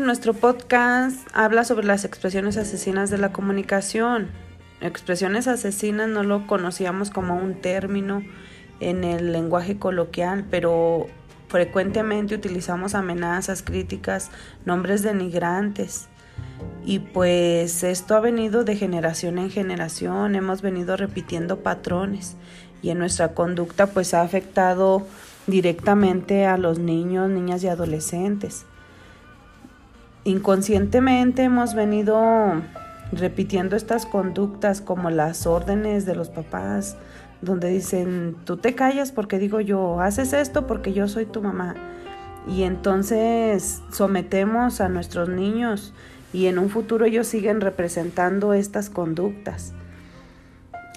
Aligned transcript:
Nuestro 0.00 0.32
podcast 0.32 1.26
habla 1.34 1.64
sobre 1.64 1.86
las 1.86 2.04
expresiones 2.04 2.56
asesinas 2.56 3.10
de 3.10 3.18
la 3.18 3.32
comunicación. 3.32 4.28
Expresiones 4.80 5.48
asesinas 5.48 6.08
no 6.08 6.22
lo 6.22 6.46
conocíamos 6.46 7.10
como 7.10 7.34
un 7.36 7.60
término 7.60 8.22
en 8.80 9.02
el 9.02 9.32
lenguaje 9.32 9.78
coloquial, 9.78 10.46
pero 10.50 11.06
frecuentemente 11.48 12.36
utilizamos 12.36 12.94
amenazas, 12.94 13.62
críticas, 13.62 14.30
nombres 14.64 15.02
denigrantes. 15.02 16.08
Y 16.84 17.00
pues 17.00 17.82
esto 17.82 18.14
ha 18.14 18.20
venido 18.20 18.62
de 18.62 18.76
generación 18.76 19.38
en 19.38 19.50
generación, 19.50 20.36
hemos 20.36 20.62
venido 20.62 20.96
repitiendo 20.96 21.60
patrones 21.60 22.36
y 22.82 22.90
en 22.90 22.98
nuestra 22.98 23.34
conducta 23.34 23.88
pues 23.88 24.14
ha 24.14 24.22
afectado 24.22 25.06
directamente 25.48 26.46
a 26.46 26.56
los 26.56 26.78
niños, 26.78 27.28
niñas 27.30 27.64
y 27.64 27.68
adolescentes. 27.68 28.64
Inconscientemente 30.28 31.44
hemos 31.44 31.72
venido 31.72 32.60
repitiendo 33.12 33.76
estas 33.76 34.04
conductas 34.04 34.82
como 34.82 35.08
las 35.08 35.46
órdenes 35.46 36.04
de 36.04 36.14
los 36.14 36.28
papás, 36.28 36.98
donde 37.40 37.70
dicen, 37.70 38.36
tú 38.44 38.58
te 38.58 38.74
callas 38.74 39.10
porque 39.10 39.38
digo 39.38 39.62
yo, 39.62 40.02
haces 40.02 40.34
esto 40.34 40.66
porque 40.66 40.92
yo 40.92 41.08
soy 41.08 41.24
tu 41.24 41.40
mamá. 41.40 41.76
Y 42.46 42.64
entonces 42.64 43.80
sometemos 43.90 44.82
a 44.82 44.90
nuestros 44.90 45.30
niños 45.30 45.94
y 46.34 46.44
en 46.44 46.58
un 46.58 46.68
futuro 46.68 47.06
ellos 47.06 47.26
siguen 47.26 47.62
representando 47.62 48.52
estas 48.52 48.90
conductas. 48.90 49.72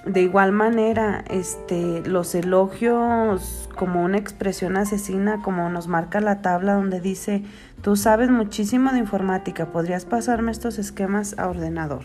De 0.05 0.23
igual 0.23 0.51
manera, 0.51 1.23
este, 1.29 2.01
los 2.05 2.33
elogios 2.33 3.69
como 3.77 4.03
una 4.03 4.17
expresión 4.17 4.75
asesina, 4.75 5.41
como 5.43 5.69
nos 5.69 5.87
marca 5.87 6.19
la 6.21 6.41
tabla 6.41 6.73
donde 6.73 6.99
dice, 6.99 7.43
tú 7.81 7.95
sabes 7.95 8.29
muchísimo 8.29 8.91
de 8.91 8.99
informática, 8.99 9.67
podrías 9.67 10.05
pasarme 10.05 10.51
estos 10.51 10.79
esquemas 10.79 11.37
a 11.37 11.47
ordenador. 11.47 12.03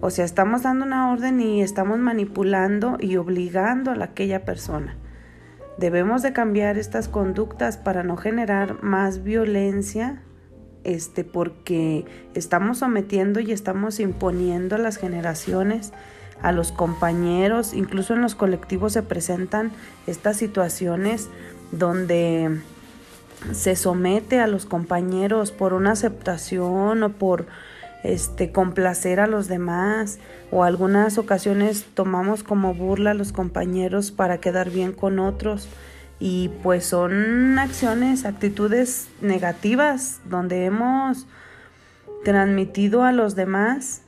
O 0.00 0.10
sea, 0.10 0.24
estamos 0.24 0.62
dando 0.62 0.84
una 0.84 1.10
orden 1.12 1.40
y 1.40 1.62
estamos 1.62 1.98
manipulando 1.98 2.96
y 3.00 3.16
obligando 3.16 3.90
a 3.90 4.04
aquella 4.04 4.44
persona. 4.44 4.96
Debemos 5.78 6.22
de 6.22 6.32
cambiar 6.32 6.78
estas 6.78 7.08
conductas 7.08 7.76
para 7.76 8.02
no 8.02 8.16
generar 8.16 8.82
más 8.82 9.22
violencia, 9.24 10.22
este, 10.84 11.24
porque 11.24 12.04
estamos 12.34 12.78
sometiendo 12.78 13.40
y 13.40 13.52
estamos 13.52 14.00
imponiendo 14.00 14.76
a 14.76 14.78
las 14.78 14.96
generaciones 14.96 15.92
a 16.42 16.52
los 16.52 16.72
compañeros, 16.72 17.72
incluso 17.72 18.12
en 18.12 18.20
los 18.20 18.34
colectivos 18.34 18.92
se 18.92 19.02
presentan 19.02 19.72
estas 20.06 20.36
situaciones 20.36 21.30
donde 21.72 22.60
se 23.52 23.76
somete 23.76 24.40
a 24.40 24.46
los 24.46 24.66
compañeros 24.66 25.52
por 25.52 25.72
una 25.74 25.92
aceptación 25.92 27.02
o 27.02 27.10
por 27.10 27.46
este 28.02 28.52
complacer 28.52 29.20
a 29.20 29.26
los 29.26 29.48
demás 29.48 30.18
o 30.50 30.64
algunas 30.64 31.18
ocasiones 31.18 31.84
tomamos 31.94 32.42
como 32.42 32.74
burla 32.74 33.12
a 33.12 33.14
los 33.14 33.32
compañeros 33.32 34.10
para 34.10 34.38
quedar 34.38 34.70
bien 34.70 34.92
con 34.92 35.18
otros 35.18 35.68
y 36.20 36.50
pues 36.62 36.86
son 36.86 37.58
acciones, 37.58 38.24
actitudes 38.24 39.08
negativas 39.20 40.20
donde 40.24 40.64
hemos 40.64 41.26
transmitido 42.24 43.04
a 43.04 43.12
los 43.12 43.34
demás 43.34 44.02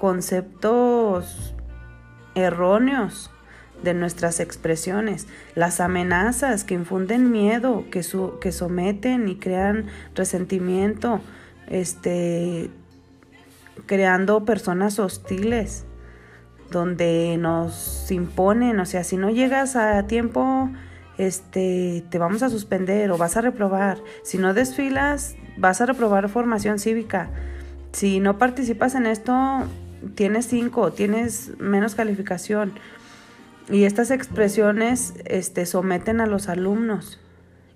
conceptos 0.00 1.54
erróneos 2.34 3.31
de 3.82 3.94
nuestras 3.94 4.40
expresiones, 4.40 5.26
las 5.54 5.80
amenazas 5.80 6.64
que 6.64 6.74
infunden 6.74 7.30
miedo, 7.30 7.84
que, 7.90 8.04
que 8.40 8.52
someten 8.52 9.28
y 9.28 9.36
crean 9.36 9.86
resentimiento, 10.14 11.20
este, 11.68 12.70
creando 13.86 14.44
personas 14.44 14.98
hostiles, 14.98 15.84
donde 16.70 17.36
nos 17.38 18.10
imponen, 18.10 18.80
o 18.80 18.86
sea, 18.86 19.04
si 19.04 19.16
no 19.16 19.30
llegas 19.30 19.76
a 19.76 20.06
tiempo, 20.06 20.70
este, 21.18 22.04
te 22.08 22.18
vamos 22.18 22.42
a 22.42 22.48
suspender 22.48 23.10
o 23.10 23.18
vas 23.18 23.36
a 23.36 23.42
reprobar, 23.42 23.98
si 24.22 24.38
no 24.38 24.54
desfilas, 24.54 25.36
vas 25.58 25.80
a 25.80 25.86
reprobar 25.86 26.28
formación 26.28 26.78
cívica, 26.78 27.30
si 27.92 28.20
no 28.20 28.38
participas 28.38 28.94
en 28.94 29.06
esto, 29.06 29.34
tienes 30.14 30.46
cinco, 30.46 30.92
tienes 30.92 31.52
menos 31.58 31.94
calificación. 31.94 32.72
Y 33.72 33.84
estas 33.84 34.10
expresiones 34.10 35.14
este, 35.24 35.64
someten 35.64 36.20
a 36.20 36.26
los 36.26 36.50
alumnos 36.50 37.18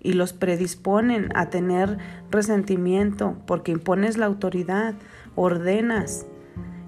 y 0.03 0.13
los 0.13 0.35
predisponen 0.35 1.31
a 1.35 1.49
tener 1.49 1.97
resentimiento 2.31 3.39
porque 3.47 3.73
impones 3.73 4.19
la 4.19 4.27
autoridad, 4.27 4.95
ordenas. 5.37 6.27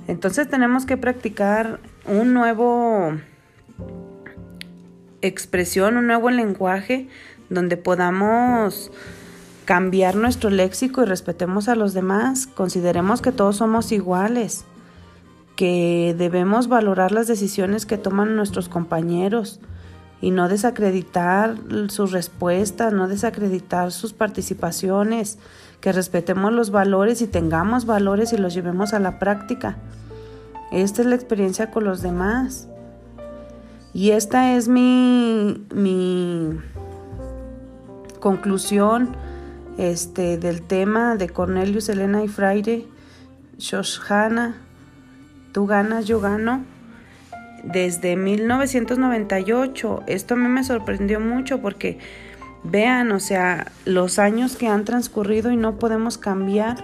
Entonces 0.08 0.46
tenemos 0.48 0.84
que 0.84 0.98
practicar 0.98 1.80
un 2.04 2.34
nuevo 2.34 3.14
expresión, 5.22 5.96
un 5.96 6.06
nuevo 6.06 6.28
lenguaje 6.28 7.08
donde 7.48 7.78
podamos 7.78 8.92
cambiar 9.64 10.16
nuestro 10.16 10.50
léxico 10.50 11.02
y 11.02 11.06
respetemos 11.06 11.70
a 11.70 11.74
los 11.74 11.94
demás, 11.94 12.46
consideremos 12.46 13.22
que 13.22 13.32
todos 13.32 13.56
somos 13.56 13.90
iguales 13.90 14.66
que 15.58 16.14
debemos 16.16 16.68
valorar 16.68 17.10
las 17.10 17.26
decisiones 17.26 17.84
que 17.84 17.98
toman 17.98 18.36
nuestros 18.36 18.68
compañeros 18.68 19.58
y 20.20 20.30
no 20.30 20.48
desacreditar 20.48 21.56
sus 21.88 22.12
respuestas, 22.12 22.92
no 22.92 23.08
desacreditar 23.08 23.90
sus 23.90 24.12
participaciones, 24.12 25.40
que 25.80 25.90
respetemos 25.90 26.52
los 26.52 26.70
valores 26.70 27.22
y 27.22 27.26
tengamos 27.26 27.86
valores 27.86 28.32
y 28.32 28.36
los 28.36 28.54
llevemos 28.54 28.94
a 28.94 29.00
la 29.00 29.18
práctica. 29.18 29.78
Esta 30.70 31.02
es 31.02 31.08
la 31.08 31.16
experiencia 31.16 31.72
con 31.72 31.82
los 31.82 32.02
demás. 32.02 32.68
Y 33.92 34.12
esta 34.12 34.54
es 34.54 34.68
mi, 34.68 35.66
mi 35.74 36.56
conclusión 38.20 39.16
este, 39.76 40.38
del 40.38 40.62
tema 40.62 41.16
de 41.16 41.28
Cornelius, 41.28 41.88
Elena 41.88 42.22
y 42.22 42.28
Fraire, 42.28 42.86
Shoshana 43.58 44.67
tú 45.52 45.66
ganas, 45.66 46.06
yo 46.06 46.20
gano. 46.20 46.64
Desde 47.64 48.16
1998, 48.16 50.04
esto 50.06 50.34
a 50.34 50.36
mí 50.36 50.48
me 50.48 50.64
sorprendió 50.64 51.20
mucho 51.20 51.60
porque 51.60 51.98
vean, 52.64 53.12
o 53.12 53.20
sea, 53.20 53.72
los 53.84 54.18
años 54.18 54.56
que 54.56 54.68
han 54.68 54.84
transcurrido 54.84 55.50
y 55.50 55.56
no 55.56 55.78
podemos 55.78 56.18
cambiar 56.18 56.76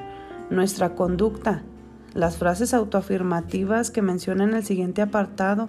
nuestra 0.51 0.91
conducta. 0.91 1.63
Las 2.15 2.37
frases 2.37 2.75
autoafirmativas 2.75 3.91
que 3.91 4.03
menciona 4.03 4.45
en 4.45 4.55
el 4.55 4.65
siguiente 4.65 5.03
apartado, 5.03 5.69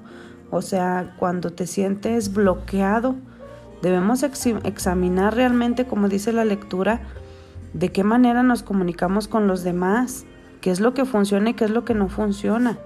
o 0.51 0.61
sea, 0.61 1.15
cuando 1.17 1.51
te 1.51 1.65
sientes 1.67 2.33
bloqueado, 2.33 3.15
debemos 3.81 4.23
examinar 4.23 5.35
realmente, 5.35 5.85
como 5.85 6.07
dice 6.07 6.31
la 6.33 6.45
lectura, 6.45 7.01
de 7.73 7.91
qué 7.91 8.03
manera 8.03 8.43
nos 8.43 8.63
comunicamos 8.63 9.27
con 9.27 9.47
los 9.47 9.63
demás, 9.63 10.25
qué 10.61 10.71
es 10.71 10.79
lo 10.79 10.93
que 10.93 11.05
funciona 11.05 11.49
y 11.49 11.53
qué 11.55 11.65
es 11.65 11.71
lo 11.71 11.83
que 11.83 11.93
no 11.93 12.07
funciona. 12.07 12.77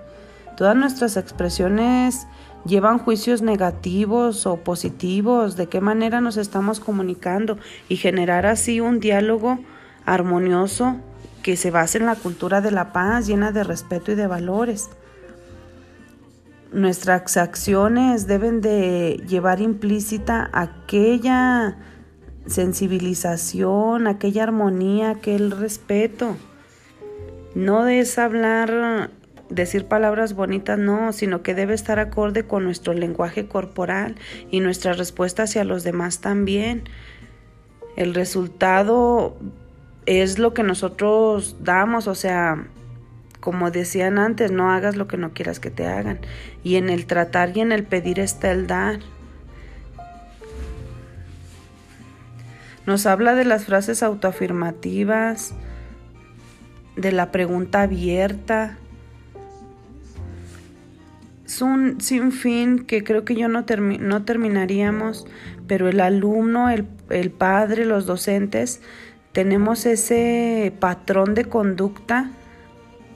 Todas 0.59 0.75
nuestras 0.75 1.15
expresiones 1.15 2.27
llevan 2.65 2.99
juicios 2.99 3.41
negativos 3.41 4.45
o 4.45 4.57
positivos, 4.57 5.55
de 5.55 5.67
qué 5.67 5.79
manera 5.79 6.19
nos 6.19 6.35
estamos 6.35 6.81
comunicando 6.81 7.57
y 7.87 7.95
generar 7.95 8.45
así 8.45 8.81
un 8.81 8.99
diálogo 8.99 9.59
armonioso 10.05 10.97
que 11.43 11.55
se 11.55 11.71
base 11.71 11.99
en 11.99 12.07
la 12.07 12.15
cultura 12.15 12.59
de 12.59 12.71
la 12.71 12.91
paz, 12.91 13.25
llena 13.25 13.53
de 13.53 13.63
respeto 13.63 14.11
y 14.11 14.15
de 14.15 14.27
valores. 14.27 14.89
Nuestras 16.73 17.37
acciones 17.37 18.27
deben 18.27 18.59
de 18.59 19.23
llevar 19.29 19.61
implícita 19.61 20.49
aquella 20.51 21.77
sensibilización, 22.47 24.07
aquella 24.07 24.43
armonía, 24.43 25.11
aquel 25.11 25.51
respeto. 25.51 26.35
No 27.55 27.87
es 27.87 28.19
hablar, 28.19 29.09
decir 29.49 29.85
palabras 29.85 30.33
bonitas, 30.33 30.77
no, 30.77 31.11
sino 31.11 31.41
que 31.41 31.55
debe 31.55 31.73
estar 31.73 31.99
acorde 31.99 32.43
con 32.43 32.63
nuestro 32.63 32.93
lenguaje 32.93 33.47
corporal 33.47 34.15
y 34.51 34.59
nuestra 34.59 34.93
respuesta 34.93 35.43
hacia 35.43 35.63
los 35.63 35.83
demás 35.83 36.19
también. 36.21 36.83
El 37.95 38.13
resultado 38.13 39.37
es 40.05 40.39
lo 40.39 40.53
que 40.53 40.63
nosotros 40.63 41.57
damos, 41.61 42.07
o 42.07 42.15
sea, 42.15 42.67
como 43.39 43.71
decían 43.71 44.19
antes, 44.19 44.51
no 44.51 44.71
hagas 44.71 44.95
lo 44.95 45.07
que 45.07 45.17
no 45.17 45.33
quieras 45.33 45.59
que 45.59 45.71
te 45.71 45.87
hagan. 45.87 46.19
Y 46.63 46.75
en 46.75 46.89
el 46.89 47.05
tratar 47.05 47.55
y 47.55 47.61
en 47.61 47.71
el 47.71 47.83
pedir 47.83 48.19
está 48.19 48.51
el 48.51 48.67
dar. 48.67 48.99
Nos 52.85 53.05
habla 53.05 53.35
de 53.35 53.45
las 53.45 53.65
frases 53.65 54.01
autoafirmativas, 54.03 55.53
de 56.95 57.11
la 57.11 57.31
pregunta 57.31 57.83
abierta. 57.83 58.77
Es 61.59 61.63
un 61.63 61.99
sinfín 61.99 62.85
que 62.85 63.03
creo 63.03 63.25
que 63.25 63.35
yo 63.35 63.49
no, 63.49 63.65
no 63.99 64.23
terminaríamos, 64.23 65.27
pero 65.67 65.89
el 65.89 65.99
alumno, 65.99 66.69
el, 66.69 66.87
el 67.09 67.31
padre, 67.31 67.83
los 67.83 68.05
docentes, 68.05 68.81
tenemos 69.33 69.85
ese 69.85 70.73
patrón 70.79 71.35
de 71.35 71.43
conducta 71.43 72.31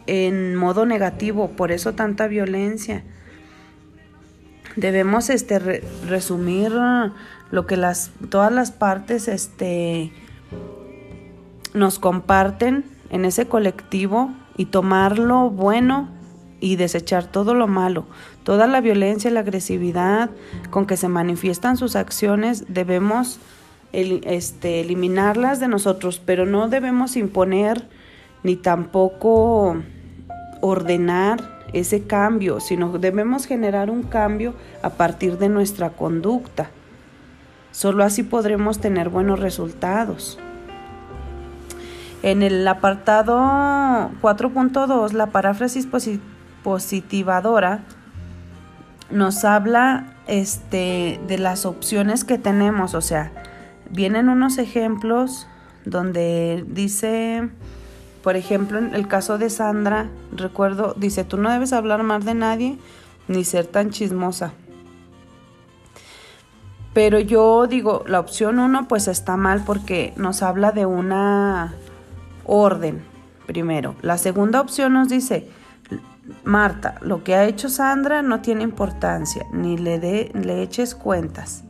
en 0.08 0.56
modo 0.56 0.86
negativo, 0.86 1.52
por 1.52 1.72
eso 1.72 1.94
tanta 1.94 2.28
violencia. 2.28 3.06
Debemos 4.76 5.30
este 5.30 5.60
resumir 6.10 6.74
lo 7.50 7.66
que 7.66 7.78
las 7.78 8.12
todas 8.30 8.52
las 8.52 8.74
partes 8.74 9.30
este 9.30 10.12
nos 11.74 11.98
comparten 11.98 12.84
en 13.10 13.24
ese 13.24 13.48
colectivo 13.48 14.34
y 14.58 14.66
tomar 14.66 15.18
lo 15.18 15.50
bueno 15.50 16.10
y 16.64 16.78
desechar 16.78 17.26
todo 17.26 17.54
lo 17.54 17.68
malo, 17.68 18.06
toda 18.46 18.68
la 18.68 18.80
violencia 18.80 19.30
y 19.30 19.34
la 19.34 19.42
agresividad 19.42 20.30
con 20.70 20.86
que 20.86 20.96
se 20.96 21.10
manifiestan 21.10 21.76
sus 21.76 21.98
acciones, 21.98 22.64
debemos 22.70 23.42
este, 23.92 24.80
eliminarlas 24.80 25.60
de 25.60 25.68
nosotros, 25.68 26.22
pero 26.26 26.46
no 26.46 26.70
debemos 26.70 27.18
imponer 27.18 27.86
ni 28.44 28.56
tampoco 28.56 29.76
ordenar 30.62 31.66
ese 31.74 32.04
cambio, 32.04 32.62
sino 32.62 32.98
debemos 32.98 33.46
generar 33.46 33.90
un 33.90 34.04
cambio 34.04 34.54
a 34.82 34.92
partir 34.92 35.38
de 35.40 35.50
nuestra 35.50 35.90
conducta. 35.90 36.70
Solo 37.72 38.06
así 38.06 38.24
podremos 38.24 38.80
tener 38.80 39.10
buenos 39.10 39.42
resultados. 39.42 40.40
En 42.22 42.42
el 42.42 42.66
apartado 42.66 43.38
4.2, 44.22 45.12
la 45.12 45.26
paráfrasis 45.28 45.86
positivadora 46.64 47.84
nos 49.12 49.46
habla 49.46 50.16
este, 50.28 51.20
de 51.28 51.38
las 51.38 51.66
opciones 51.66 52.24
que 52.24 52.38
tenemos, 52.38 52.96
o 52.96 53.02
sea, 53.02 53.32
vienen 53.90 54.30
unos 54.30 54.58
ejemplos 54.58 55.48
donde 55.86 56.66
dice, 56.68 57.50
por 58.24 58.36
ejemplo, 58.36 58.80
en 58.80 58.96
el 58.96 59.08
caso 59.08 59.38
de 59.38 59.50
Sandra, 59.50 60.10
recuerdo, 60.32 60.96
dice, 60.98 61.24
tú 61.24 61.38
no 61.38 61.52
debes 61.52 61.74
hablar 61.74 62.04
más 62.04 62.26
de 62.26 62.34
nadie 62.34 62.78
ni 63.28 63.44
ser 63.44 63.68
tan 63.68 63.92
chismosa. 63.92 64.54
Pero 66.94 67.20
yo 67.20 67.66
digo, 67.68 68.04
la 68.08 68.20
opción 68.20 68.60
uno 68.60 68.88
pues 68.88 69.08
está 69.08 69.36
mal 69.36 69.64
porque 69.66 70.14
nos 70.16 70.44
habla 70.44 70.72
de 70.72 70.86
una 70.86 71.74
orden, 72.46 73.04
primero. 73.48 73.96
La 74.02 74.18
segunda 74.18 74.62
opción 74.62 74.94
nos 74.94 75.10
dice, 75.10 75.50
Marta, 76.44 76.96
lo 77.02 77.24
que 77.24 77.36
ha 77.36 77.46
hecho 77.46 77.70
Sandra 77.70 78.22
no 78.22 78.42
tiene 78.42 78.64
importancia, 78.64 79.46
ni 79.52 79.78
le, 79.78 80.00
de, 80.00 80.32
le 80.34 80.62
eches 80.62 80.96
cuentas. 80.96 81.64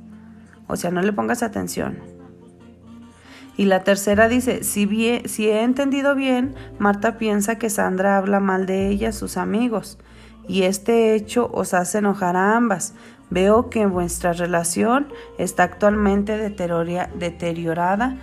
O 0.68 0.76
sea, 0.76 0.92
no 0.92 1.02
le 1.02 1.14
pongas 1.14 1.44
atención. 1.44 2.00
Y 3.58 3.66
la 3.66 3.84
tercera 3.84 4.28
dice, 4.28 4.64
si, 4.64 4.86
bien, 4.86 5.28
si 5.28 5.48
he 5.48 5.62
entendido 5.64 6.16
bien, 6.16 6.56
Marta 6.80 7.18
piensa 7.18 7.58
que 7.58 7.70
Sandra 7.70 8.18
habla 8.18 8.40
mal 8.40 8.66
de 8.66 8.90
ella 8.90 9.10
a 9.10 9.14
sus 9.14 9.38
amigos, 9.38 10.00
y 10.48 10.64
este 10.64 11.16
hecho 11.16 11.50
os 11.54 11.74
hace 11.74 12.00
enojar 12.00 12.36
a 12.36 12.56
ambas. 12.56 12.94
Veo 13.30 13.70
que 13.70 13.86
vuestra 13.86 14.34
relación 14.34 15.08
está 15.38 15.64
actualmente 15.64 16.38
deteriorada 16.38 18.18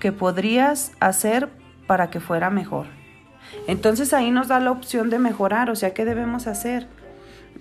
que 0.00 0.12
podrías 0.12 0.92
hacer 1.00 1.48
para 1.86 2.10
que 2.10 2.20
fuera 2.20 2.50
mejor. 2.50 2.86
Entonces 3.66 4.12
ahí 4.12 4.30
nos 4.30 4.48
da 4.48 4.60
la 4.60 4.70
opción 4.70 5.10
de 5.10 5.18
mejorar, 5.18 5.70
o 5.70 5.76
sea, 5.76 5.94
¿qué 5.94 6.04
debemos 6.04 6.46
hacer? 6.46 6.86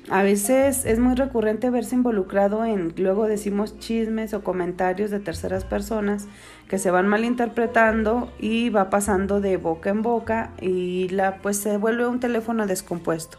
A 0.10 0.24
veces 0.24 0.86
es 0.86 1.00
muy 1.00 1.16
recurrente 1.16 1.70
verse 1.70 1.96
involucrado 1.96 2.66
en, 2.66 2.94
luego 2.98 3.28
decimos 3.28 3.78
chismes 3.78 4.34
o 4.34 4.44
comentarios 4.44 5.12
de 5.12 5.20
terceras 5.20 5.64
personas 5.64 6.28
que 6.68 6.80
se 6.80 6.90
van 6.90 7.08
malinterpretando 7.08 8.32
y 8.40 8.70
va 8.70 8.90
pasando 8.90 9.42
de 9.42 9.58
boca 9.58 9.92
en 9.92 10.02
boca 10.02 10.52
y 10.60 11.10
la 11.10 11.38
pues 11.38 11.58
se 11.58 11.78
vuelve 11.78 12.08
un 12.08 12.20
teléfono 12.20 12.66
descompuesto. 12.66 13.38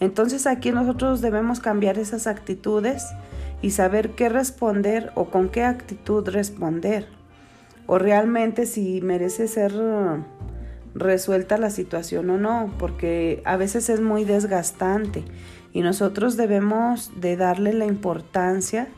Entonces 0.00 0.46
aquí 0.46 0.72
nosotros 0.72 1.20
debemos 1.20 1.60
cambiar 1.60 1.98
esas 1.98 2.26
actitudes 2.26 3.06
y 3.60 3.72
saber 3.72 4.12
qué 4.12 4.30
responder 4.30 5.12
o 5.14 5.26
con 5.26 5.50
qué 5.50 5.64
actitud 5.64 6.26
responder 6.28 7.06
o 7.86 7.98
realmente 7.98 8.64
si 8.64 9.00
merece 9.02 9.48
ser 9.48 9.72
resuelta 10.94 11.58
la 11.58 11.70
situación 11.70 12.30
o 12.30 12.38
no, 12.38 12.72
porque 12.78 13.42
a 13.44 13.56
veces 13.56 13.88
es 13.88 14.00
muy 14.00 14.24
desgastante 14.24 15.24
y 15.72 15.82
nosotros 15.82 16.36
debemos 16.36 17.12
de 17.20 17.36
darle 17.36 17.72
la 17.72 17.86
importancia 17.86 18.88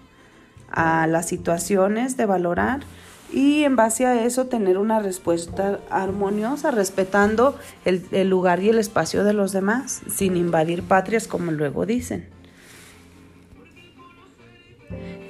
a 0.71 1.07
las 1.07 1.29
situaciones, 1.29 2.17
de 2.17 2.27
valorar 2.27 2.81
y 3.33 3.65
en 3.65 3.77
base 3.77 4.07
a 4.07 4.25
eso 4.25 4.47
tener 4.47 4.79
una 4.79 5.01
respuesta 5.01 5.81
armoniosa, 5.91 6.71
respetando 6.71 7.59
el, 7.85 8.07
el 8.13 8.29
lugar 8.29 8.63
y 8.63 8.69
el 8.69 8.79
espacio 8.79 9.25
de 9.25 9.33
los 9.33 9.53
demás, 9.53 10.03
sin 10.09 10.37
invadir 10.37 10.83
patrias 10.83 11.27
como 11.27 11.51
luego 11.51 11.87
dicen. 11.87 12.29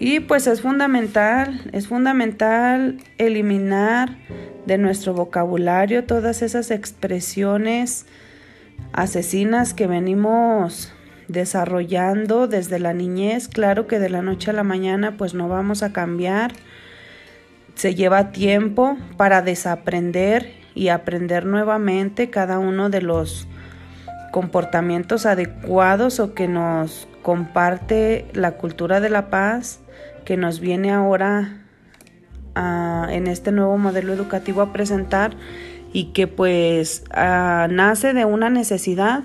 Y 0.04 0.18
pues 0.18 0.48
es 0.48 0.62
fundamental, 0.62 1.60
es 1.70 1.86
fundamental 1.86 2.98
eliminar 3.18 4.16
de 4.66 4.76
nuestro 4.76 5.14
vocabulario 5.14 6.02
todas 6.02 6.42
esas 6.42 6.72
expresiones 6.72 8.06
asesinas 8.92 9.74
que 9.74 9.86
venimos 9.86 10.92
desarrollando 11.28 12.48
desde 12.48 12.80
la 12.80 12.94
niñez. 12.94 13.46
Claro 13.46 13.86
que 13.86 14.00
de 14.00 14.10
la 14.10 14.22
noche 14.22 14.50
a 14.50 14.54
la 14.54 14.64
mañana 14.64 15.16
pues 15.16 15.34
no 15.34 15.48
vamos 15.48 15.84
a 15.84 15.92
cambiar. 15.92 16.52
Se 17.76 17.94
lleva 17.94 18.32
tiempo 18.32 18.98
para 19.16 19.40
desaprender 19.40 20.52
y 20.74 20.88
aprender 20.88 21.46
nuevamente 21.46 22.28
cada 22.28 22.58
uno 22.58 22.90
de 22.90 23.02
los 23.02 23.46
comportamientos 24.32 25.26
adecuados 25.26 26.18
o 26.18 26.34
que 26.34 26.48
nos 26.48 27.06
comparte 27.22 28.26
la 28.32 28.52
cultura 28.52 28.98
de 28.98 29.10
la 29.10 29.30
paz 29.30 29.78
que 30.24 30.36
nos 30.36 30.58
viene 30.58 30.90
ahora 30.90 31.58
en 32.56 33.26
este 33.28 33.52
nuevo 33.52 33.78
modelo 33.78 34.12
educativo 34.12 34.62
a 34.62 34.72
presentar 34.72 35.36
y 35.92 36.06
que 36.12 36.26
pues 36.26 37.04
nace 37.12 38.12
de 38.14 38.24
una 38.24 38.50
necesidad, 38.50 39.22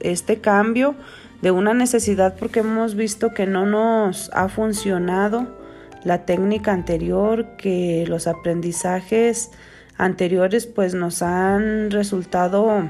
este 0.00 0.40
cambio, 0.40 0.94
de 1.40 1.50
una 1.50 1.74
necesidad 1.74 2.34
porque 2.36 2.60
hemos 2.60 2.94
visto 2.94 3.34
que 3.34 3.46
no 3.46 3.64
nos 3.64 4.30
ha 4.34 4.48
funcionado 4.48 5.60
la 6.04 6.24
técnica 6.24 6.72
anterior, 6.72 7.56
que 7.56 8.04
los 8.08 8.26
aprendizajes 8.26 9.50
anteriores 9.98 10.66
pues 10.66 10.94
nos 10.94 11.22
han 11.22 11.90
resultado 11.90 12.88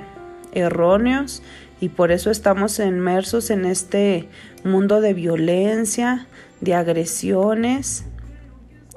erróneos 0.52 1.42
y 1.80 1.88
por 1.88 2.12
eso 2.12 2.30
estamos 2.30 2.78
inmersos 2.78 3.50
en 3.50 3.64
este 3.64 4.28
mundo 4.64 5.00
de 5.00 5.14
violencia, 5.14 6.26
de 6.61 6.75
agresiones. 6.75 8.04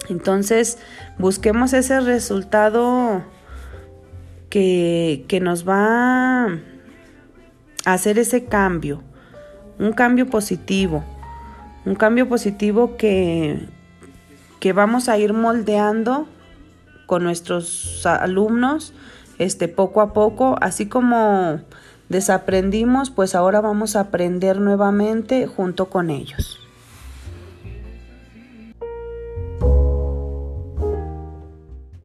Entonces, 0.07 0.77
busquemos 1.17 1.73
ese 1.73 1.99
resultado 1.99 3.23
que, 4.49 5.25
que 5.27 5.39
nos 5.39 5.67
va 5.67 6.45
a 6.45 7.93
hacer 7.93 8.19
ese 8.19 8.45
cambio, 8.45 9.01
un 9.79 9.91
cambio 9.93 10.27
positivo, 10.29 11.03
un 11.85 11.95
cambio 11.95 12.29
positivo 12.29 12.97
que, 12.97 13.67
que 14.59 14.73
vamos 14.73 15.09
a 15.09 15.17
ir 15.17 15.33
moldeando 15.33 16.27
con 17.05 17.23
nuestros 17.23 18.05
alumnos 18.05 18.93
este 19.39 19.67
poco 19.67 20.01
a 20.01 20.13
poco, 20.13 20.57
así 20.61 20.87
como 20.87 21.59
desaprendimos, 22.09 23.09
pues 23.09 23.35
ahora 23.35 23.61
vamos 23.61 23.95
a 23.95 24.01
aprender 24.01 24.59
nuevamente 24.59 25.47
junto 25.47 25.89
con 25.89 26.09
ellos. 26.09 26.64